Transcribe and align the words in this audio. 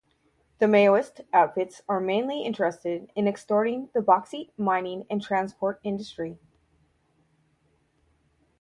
The 0.57 0.65
Maoist 0.65 1.23
outfits 1.31 1.83
are 1.87 1.99
mainly 1.99 2.41
interested 2.41 3.11
in 3.15 3.27
extorting 3.27 3.91
the 3.93 4.01
bauxite 4.01 4.51
mining 4.57 5.05
and 5.11 5.21
transport 5.21 5.79
industry. 5.83 6.39